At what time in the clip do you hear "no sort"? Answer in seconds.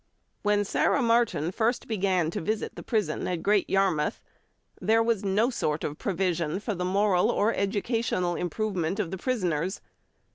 5.23-5.83